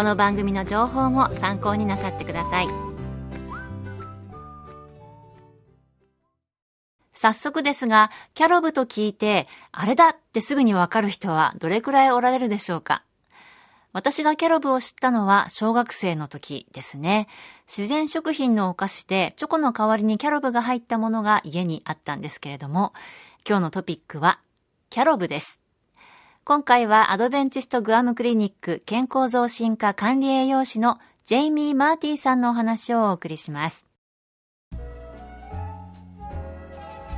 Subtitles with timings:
[0.00, 2.68] この番組の情報も参考になさってください
[7.12, 13.04] 早速ですがキャロブと聞いてあれだってすぐにわかる人はどれくらいおられるでしょうか？
[13.92, 17.28] 私がキャロブを知ったのは小学生の時ですね。
[17.68, 22.94] 自然食品のお菓子でチョコの代わりにキャロブが入ったものが家にあったんですけれども、
[23.46, 24.40] 今日のトピックは、
[24.88, 25.59] キャロブです。
[26.42, 33.86] 今回はアドベンチストグアムクリニック健康増進化管理栄養士のジェイミー・マーティーさんのお話をお送りします。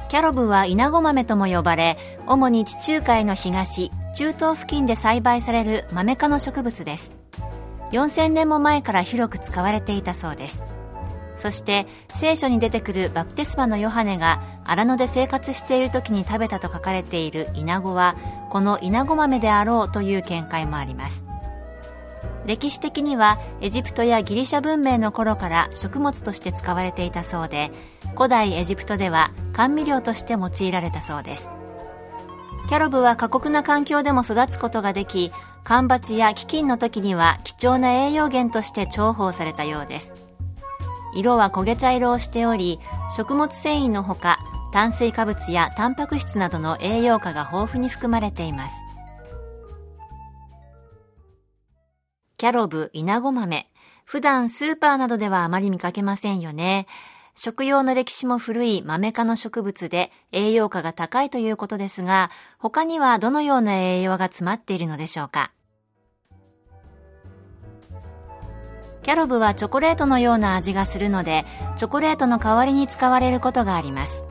[0.09, 7.14] キャロブはイナゴ豆とも呼ばれ、主に地中海の東、中東付近で栽培される豆科の植物です。
[7.92, 10.64] 4000年も前から広く使われていたそうです。
[11.42, 11.86] そして
[12.17, 18.17] 聖書に出てくるバプテスマのヨハネが荒野で生活している時に食べたと書かれているイナゴは
[18.53, 21.25] このイナゴ豆であろうという見解もあります。
[22.45, 27.70] 歴史的にはエジプトやギリシャ文明の頃から食物として使われていたそうで
[28.14, 31.48] 古代エジプトでは甘味料として用いられたそうです。
[32.68, 35.33] キャロブは過酷な環境でも育つことができ
[35.64, 40.13] 干ばつや飢饉の時には貴重な栄養源として重宝されたようです。
[41.14, 42.80] 色は焦げ茶色をしており
[43.17, 44.32] 食物繊維のほか
[44.72, 48.74] 炭水化物やタンパク質などの栄養価が豊富に含まれています。
[52.38, 53.68] キャロブ、イナゴ豆。
[54.05, 56.86] 普段スーパーなどではあまり見かけませんよね。
[57.34, 65.50] 食用の歴史も古い豆科の植物で栄養価が高いということですが他にはどのような栄養が詰まっているのでしょうか？
[69.02, 71.46] キャロブはチョコレートのような味がするので
[71.77, 74.24] チョコレートの代わりに使われることがあります。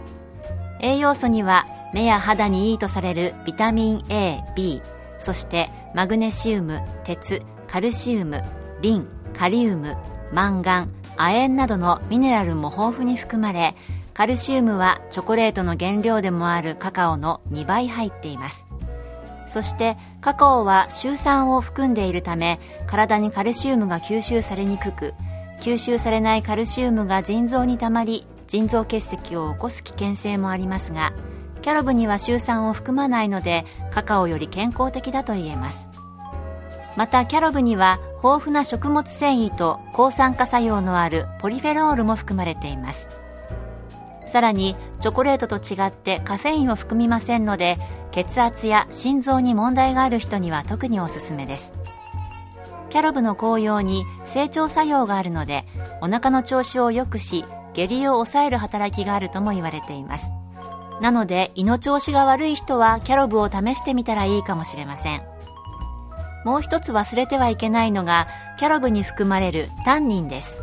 [0.81, 4.81] 栄養素には目や肌にいいとされるビタミン A、B
[5.19, 8.43] そしてマグネシウム、鉄、カルシウム、
[8.81, 9.95] リン、カリウム、
[10.33, 13.75] マンガン、亜鉛などのミネラルも豊富に含まれ
[14.13, 18.67] カルシウムはチョコレートの原料でもあるカカオの2倍入っています。
[19.47, 25.13] そしてカカオはシュウ酸を含んでいるため体にカルシウムが吸収されにくく
[25.59, 31.13] 吸収されないカルシウムが腎臓にたまり腎臓結石を起こす危険性もありますが
[31.61, 35.87] キャロブにはシュウ酸を含まないのでカカオより健康的だと言えます。
[36.97, 43.07] またキャロブには豊富な食物繊維と抗酸化作用のあるポリフェロールも含まれています。
[44.25, 47.77] さらにチョコレートと違ってカフェインを含みませんので
[48.11, 51.73] 血圧や心臓に問題がある人には特におすすめです。
[52.89, 55.63] キャロブの紅葉に成長作用があるので
[56.01, 60.31] お腹の調子を良くし下痢を抑える働きがあるとも言われています。
[61.01, 65.21] なので胃の調子が悪い人はキャロブを試してみたらいいかもしれません。
[66.45, 68.27] もう一つ忘れてはいけないのが
[68.57, 70.61] キャロブに含まれるタンニンです。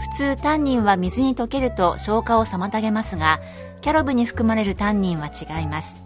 [0.00, 3.40] 普通タンニンは水に溶けると消化を妨げますが
[3.80, 6.04] キャロブに含まれるタンニンは違います。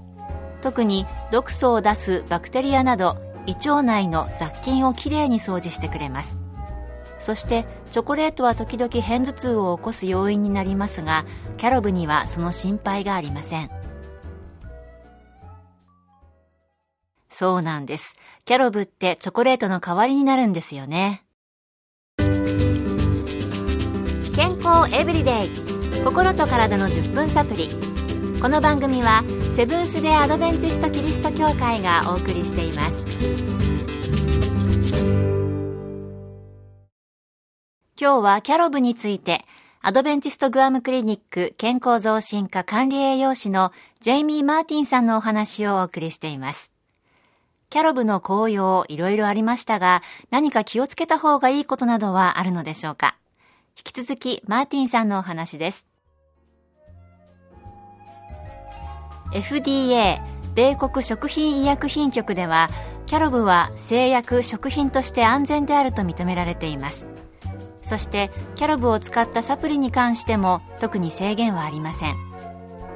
[0.61, 3.17] 特に毒素を出すバクテリアなど
[3.47, 6.39] 胃腸内の雑菌をきれいに掃除してくれます。
[7.19, 11.25] そしてチョコレートは時々片頭痛を起こす要因になりますが
[11.57, 13.71] キャロブにはその心配がありません。
[17.31, 18.15] そうなんです。
[18.47, 21.23] キャロブってチョコレートの代わりになるんですよね。
[24.35, 25.51] 健康エブリデイ。
[26.03, 27.69] 心と体の10分サプリ。
[28.41, 29.23] この番組は
[29.55, 33.56] セブンス・デ・アドベンチスト・キリスト教会がお送りしています。
[37.99, 39.47] 今日はキャロブについて
[39.81, 46.73] アドベンチスト・グアム・クリニック健康増進化管理栄養士のジェイミー・マーティンさんのお話をお送りしています。
[47.71, 53.17] キャロブの紅葉いろいろありましたが何か気をつけた方がいいことなどはあるのでしょうか？
[53.79, 55.87] 引き続きマーティンさんのお話です。
[59.33, 60.21] FDA
[60.55, 62.69] 米国食品医薬品局では
[63.07, 67.09] キャロブは製薬食品として安全であると認められています。
[67.87, 72.15] そしてキャロブを使ったサプリに関しても特に制限はありません。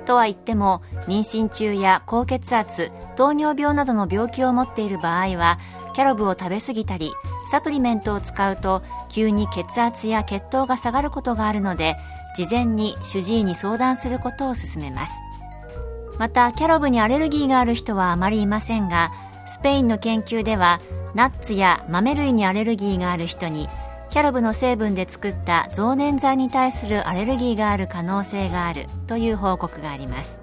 [0.04, 5.58] とは言っても妊娠中や高血圧糖尿病などの病気を持っている場合は
[5.94, 7.12] キャロブを食べ過ぎたり
[7.50, 11.96] サプリメントを使うと急に血圧や血糖が下がることがあるので
[12.36, 15.20] 事前に主治医に相談することを勧めます。
[16.18, 19.12] またキャロブにアレルギーがある人はあまりいませんが
[19.46, 20.80] スペインの研究では
[21.14, 23.68] ナッツや豆類にアレルギーがある人に
[24.10, 30.40] キャロブの成分で作った増粘剤に対するアレルギーがある可能性があるという報告があります。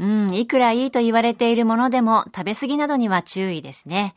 [0.00, 4.14] うんいくらいいと言われているものでも食べ過ぎなどには注意ですね。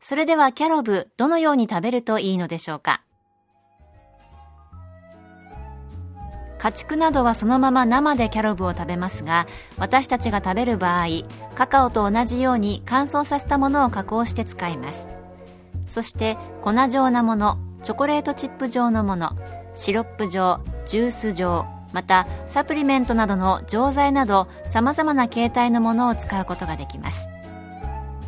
[0.00, 3.02] それではキャロブどのように食べるといいのでしょうか？
[6.60, 9.46] 家畜などはそのまま生でキャロブを食べますが
[9.78, 11.06] 私たちが食べる場合
[11.54, 15.08] カカオと同じように乾燥させたものを加工して使います。
[15.86, 19.32] そして粉状なものチョコレートチップ状のもの
[19.74, 21.64] シロップ状ジュース状
[21.94, 27.30] またサプリメントなどの錠剤などさまざまな形態のものを使うことができます。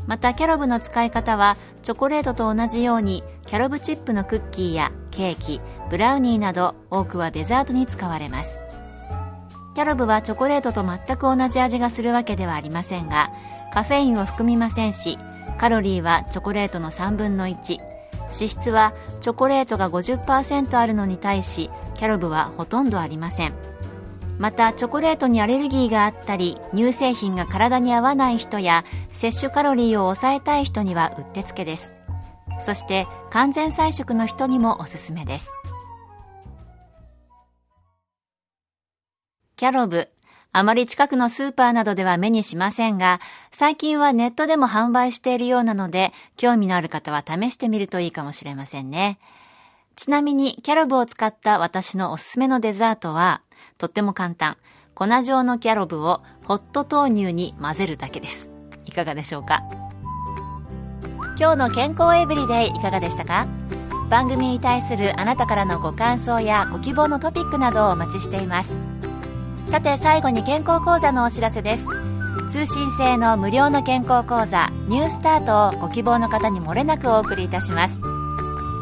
[0.07, 5.61] またキャロブの使い方はチョコレートと同じようにキャロブチップのクッキーやケーキ
[5.93, 8.61] ブラウニーなど多くはデザートに使われます。
[9.75, 13.31] キャロブはチョコレートと全く同じ味がするわけではありませんが
[13.75, 15.19] カフェインを含みませんし
[15.59, 17.79] カロリーはチョコレートの3分の1
[18.23, 23.53] 脂質はチョコレートが50%あるのに対しキャロブはほとんどありません。
[24.39, 31.93] またチョコレートにアレルギーがあったり乳製品が体に合わない人や摂取カロリーを抑えたい人にはうってつけです。
[32.65, 35.53] そして完全菜食の人にもおすすめです。
[39.63, 40.09] キャロブ
[40.51, 43.21] あまり近くのスーパーなどでは目にしませんが、
[43.53, 49.21] 最近はネットでも販売しているようなので、興味のある方は試してみるといいかもしれませんね。
[49.95, 53.43] ちなみに、キャロブを使った私のおすすめのデザートは、
[53.79, 54.57] とっても簡単。
[54.97, 58.51] 粉状のキャロブをホット豆乳に混ぜるだけです。
[58.85, 59.63] いかがでしょうか？
[61.39, 63.47] 今日の健康エブリデイいかがでしたか？
[64.11, 68.77] 番組に対するあなたからのご感想やご希望のトピックなどをお待ちしています
[69.73, 71.87] さて最後に健康講座のお知らせです。
[72.51, 77.99] 通信制の無料の健康講座ニュースタートをご希望の方にもれなくお送りいたします。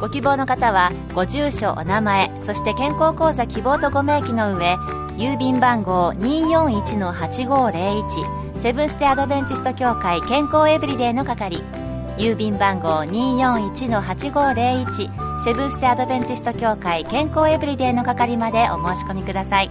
[0.01, 4.75] ご希望の方はご住所お名前そして健康講座希望とご明記の上
[5.17, 11.63] 郵便番号241-8501セブンステアドベンチスト協会健康エブリデイの係。
[12.17, 19.71] 郵便番号241-8501セブンステアドベンチスト協会健康エブリデイの係までお申し込みください。